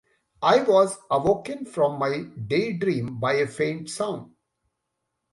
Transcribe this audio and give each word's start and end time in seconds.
I 0.41 0.63
was 0.63 0.97
awoken 1.11 1.65
from 1.65 1.99
my 1.99 2.23
daydream 2.47 3.19
by 3.19 3.33
a 3.33 3.45
faint 3.45 3.87
sound. 3.91 4.31